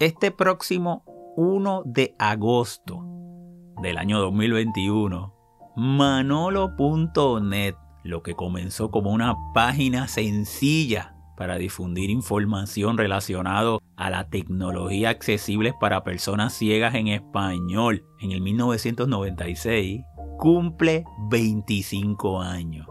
Este 0.00 0.30
próximo 0.30 1.04
1 1.36 1.82
de 1.84 2.14
agosto 2.18 3.04
del 3.82 3.98
año 3.98 4.18
2021, 4.18 5.34
manolo.net, 5.76 7.74
lo 8.02 8.22
que 8.22 8.34
comenzó 8.34 8.90
como 8.90 9.10
una 9.10 9.36
página 9.52 10.08
sencilla 10.08 11.14
para 11.36 11.58
difundir 11.58 12.08
información 12.08 12.96
relacionada 12.96 13.76
a 13.96 14.08
la 14.08 14.30
tecnología 14.30 15.10
accesible 15.10 15.74
para 15.78 16.02
personas 16.02 16.54
ciegas 16.54 16.94
en 16.94 17.08
español 17.08 18.02
en 18.20 18.32
el 18.32 18.40
1996, 18.40 20.00
cumple 20.38 21.04
25 21.28 22.40
años. 22.40 22.86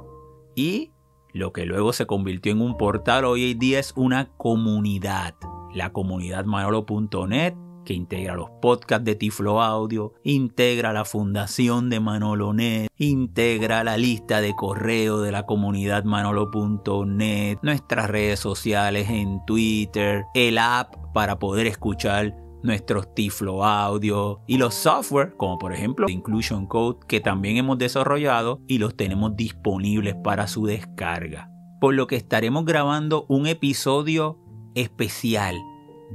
Y 0.56 0.92
lo 1.34 1.54
que 1.54 1.66
luego 1.66 1.94
se 1.94 2.06
convirtió 2.06 2.52
en 2.52 2.62
un 2.62 2.78
portal 2.78 3.26
hoy 3.26 3.52
en 3.52 3.60
día 3.60 3.80
es 3.80 3.94
una 3.96 4.30
comunidad. 4.38 5.36
La 5.74 5.92
comunidad 5.92 6.46
manolo.net 6.46 7.56
que 7.90 7.96
integra 7.96 8.36
los 8.36 8.52
podcasts 8.62 9.04
de 9.04 9.16
Tiflo 9.16 9.64
Audio, 9.64 10.14
integra 10.24 10.94
la 10.94 11.06
fundación 11.06 11.90
de 11.90 12.00
Manolo.net, 12.00 12.88
integra 12.98 13.84
la 13.84 13.98
lista 13.98 14.42
de 14.42 14.56
correo 14.56 15.22
de 15.22 15.32
la 15.32 15.48
comunidad 15.48 16.04
Manolo.net, 16.04 17.58
nuestras 17.64 18.08
redes 18.08 18.40
sociales 18.40 19.10
en 19.10 19.44
Twitter, 19.46 20.26
el 20.36 20.60
app 20.60 20.94
para 21.16 21.40
poder 21.40 21.66
escuchar 21.66 22.36
nuestros 22.64 23.14
Tiflo 23.14 23.64
Audio 23.64 24.42
y 24.48 24.58
los 24.58 24.74
software 24.74 25.36
como 25.38 25.58
por 25.58 25.74
ejemplo 25.74 26.10
Inclusion 26.10 26.68
Code 26.68 27.00
que 27.08 27.20
también 27.20 27.58
hemos 27.58 27.78
desarrollado 27.78 28.62
y 28.68 28.78
los 28.78 28.96
tenemos 28.96 29.36
disponibles 29.36 30.16
para 30.16 30.48
su 30.48 30.66
descarga. 30.66 31.50
Por 31.80 31.94
lo 31.94 32.08
que 32.08 32.18
estaremos 32.18 32.66
grabando 32.66 33.26
un 33.30 33.48
episodio 33.48 34.40
especial 34.76 35.56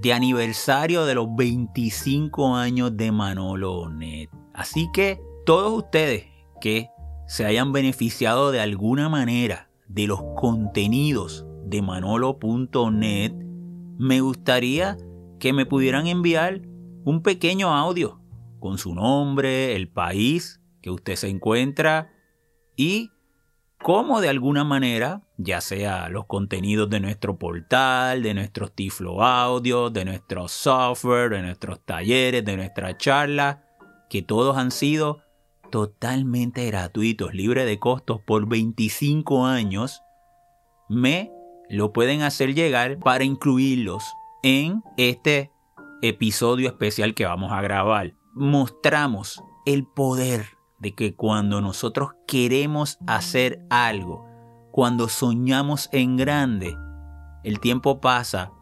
de 0.01 0.13
aniversario 0.13 1.07
de 1.07 1.15
los 1.15 1.29
25 1.37 2.55
años 2.57 2.97
de 2.97 3.13
Manolo 3.13 3.89
Net. 3.89 4.29
Así 4.53 4.89
que 4.93 5.21
todos 5.47 5.73
ustedes 5.73 6.25
que 6.61 6.89
se 7.27 7.45
hayan 7.47 7.73
beneficiado 7.73 8.53
de 8.53 8.61
alguna 8.61 9.09
manera 9.09 9.71
de 9.89 10.07
los 10.07 10.21
contenidos 10.37 11.47
de 11.65 11.83
manolo.net, 11.83 13.33
me 13.99 14.21
gustaría 14.21 14.97
que 15.45 15.53
me 15.53 15.67
pudieran 15.67 16.07
enviar 16.07 16.63
un 17.05 17.23
pequeño 17.23 17.75
audio 17.75 18.19
con 18.61 18.79
su 18.79 18.95
nombre, 18.95 19.77
el 19.77 19.91
país 19.91 20.63
que 20.81 20.91
usted 20.91 21.17
se 21.17 21.29
encuentra 21.29 22.11
y 22.77 23.11
cómo 23.83 24.23
de 24.23 24.31
alguna 24.31 24.65
manera 24.65 25.21
ya 25.37 25.61
sea 25.61 26.09
los 26.09 26.25
contenidos 26.25 26.89
de 26.89 27.01
nuestro 27.01 27.39
portal, 27.39 28.23
de 28.23 28.33
nuestros 28.33 28.75
Tiflo 28.75 29.23
Audio, 29.23 29.91
de 29.91 30.07
nuestro 30.07 30.49
software, 30.49 31.29
de 31.29 31.43
nuestros 31.43 31.85
talleres, 31.85 32.43
de 32.43 32.57
nuestra 32.57 32.97
charla, 32.97 33.67
que 34.09 34.23
todos 34.23 34.57
han 34.57 34.71
sido 34.71 35.21
totalmente 35.71 36.65
gratuitos, 36.65 37.35
libres 37.35 37.67
de 37.67 37.79
costos 37.79 38.19
por 38.27 38.49
25 38.49 39.45
años, 39.45 40.01
me 40.89 41.31
lo 41.69 41.93
pueden 41.93 42.23
hacer 42.23 42.55
llegar 42.55 42.99
para 42.99 43.25
incluirlos 43.25 44.05
en 44.45 44.85
este 44.99 45.51
episodio 46.03 46.69
especial 46.69 47.15
que 47.15 47.25
vamos 47.25 47.51
a 47.51 47.63
grabar. 47.63 48.15
Mostramos 48.35 49.43
el 49.65 49.87
poder 49.87 50.45
de 50.79 50.95
que 50.95 51.17
cuando 51.17 51.63
nosotros 51.63 52.11
queremos 52.27 52.99
hacer 53.07 53.65
algo, 53.71 54.29
cuando 54.71 55.09
soñamos 55.09 55.89
en 55.93 56.19
grande, 56.19 56.77
el 57.43 57.59
tiempo 57.59 58.03
pasa 58.03 58.53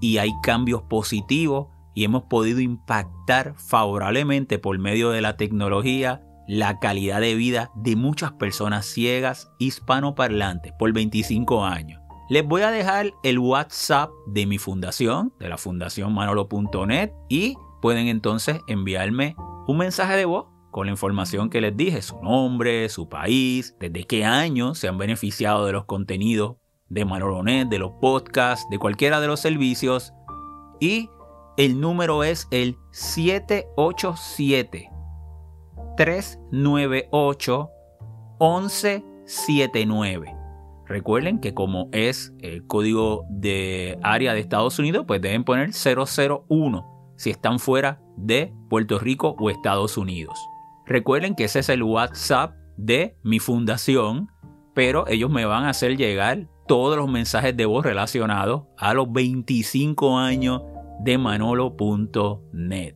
y 0.00 0.18
hay 0.18 0.30
cambios 0.44 0.82
positivos 0.82 1.66
y 1.94 2.04
hemos 2.04 2.22
podido 2.24 2.60
impactar 2.60 3.54
favorablemente 3.56 4.60
por 4.60 4.78
medio 4.78 5.10
de 5.10 5.20
la 5.20 5.36
tecnología 5.36 6.22
la 6.46 6.78
calidad 6.78 7.20
de 7.20 7.34
vida 7.34 7.72
de 7.74 7.96
muchas 7.96 8.32
personas 8.32 8.86
ciegas 8.86 9.50
hispanoparlantes 9.58 10.72
por 10.78 10.92
25 10.92 11.64
años. 11.64 12.03
Les 12.28 12.46
voy 12.46 12.62
a 12.62 12.70
dejar 12.70 13.12
el 13.22 13.38
WhatsApp 13.38 14.10
de 14.26 14.46
mi 14.46 14.56
fundación, 14.58 15.34
de 15.38 15.50
la 15.50 15.58
fundación 15.58 16.14
manolo.net 16.14 17.12
y 17.28 17.56
pueden 17.82 18.08
entonces 18.08 18.60
enviarme 18.66 19.36
un 19.66 19.76
mensaje 19.76 20.16
de 20.16 20.24
voz 20.24 20.46
con 20.70 20.86
la 20.86 20.92
información 20.92 21.50
que 21.50 21.60
les 21.60 21.76
dije, 21.76 22.00
su 22.02 22.20
nombre, 22.22 22.88
su 22.88 23.08
país, 23.08 23.76
desde 23.78 24.04
qué 24.04 24.24
año 24.24 24.74
se 24.74 24.88
han 24.88 24.98
beneficiado 24.98 25.66
de 25.66 25.72
los 25.72 25.84
contenidos 25.84 26.56
de 26.88 27.04
Manolonet, 27.04 27.68
de 27.68 27.78
los 27.78 27.92
podcasts, 28.00 28.66
de 28.70 28.78
cualquiera 28.78 29.20
de 29.20 29.26
los 29.26 29.40
servicios. 29.40 30.14
Y 30.80 31.10
el 31.56 31.80
número 31.80 32.24
es 32.24 32.48
el 32.50 32.76
787 32.90 34.90
398 35.96 37.70
1179. 38.40 40.33
Recuerden 40.86 41.40
que 41.40 41.54
como 41.54 41.88
es 41.92 42.34
el 42.40 42.66
código 42.66 43.24
de 43.30 43.98
área 44.02 44.34
de 44.34 44.40
Estados 44.40 44.78
Unidos, 44.78 45.04
pues 45.06 45.20
deben 45.20 45.44
poner 45.44 45.70
001 45.70 47.14
si 47.16 47.30
están 47.30 47.58
fuera 47.58 48.00
de 48.16 48.52
Puerto 48.68 48.98
Rico 48.98 49.34
o 49.38 49.50
Estados 49.50 49.96
Unidos. 49.96 50.38
Recuerden 50.86 51.34
que 51.34 51.44
ese 51.44 51.60
es 51.60 51.68
el 51.68 51.82
WhatsApp 51.82 52.54
de 52.76 53.16
mi 53.22 53.38
fundación, 53.38 54.28
pero 54.74 55.06
ellos 55.08 55.30
me 55.30 55.44
van 55.44 55.64
a 55.64 55.70
hacer 55.70 55.96
llegar 55.96 56.48
todos 56.66 56.96
los 56.96 57.10
mensajes 57.10 57.56
de 57.56 57.66
voz 57.66 57.84
relacionados 57.84 58.64
a 58.76 58.94
los 58.94 59.10
25 59.10 60.18
años 60.18 60.62
de 61.00 61.18
manolo.net. 61.18 62.94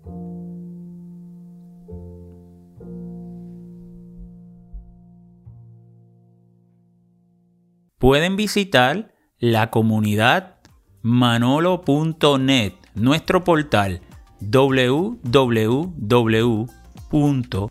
Pueden 7.99 8.37
visitar 8.37 9.13
la 9.39 9.71
comunidad 9.71 10.57
manolo.net, 11.03 12.73
nuestro 12.95 13.45
portal 13.45 14.01
www 14.41 16.67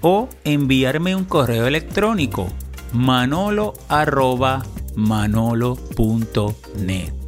o 0.00 0.30
enviarme 0.44 1.14
un 1.16 1.24
correo 1.24 1.66
electrónico 1.66 2.46
manolo 2.92 3.74
manolo.net. 4.96 7.23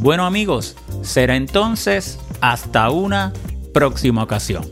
Bueno 0.00 0.24
amigos, 0.24 0.76
será 1.02 1.36
entonces 1.36 2.18
hasta 2.40 2.88
una 2.88 3.34
próxima 3.74 4.22
ocasión. 4.22 4.64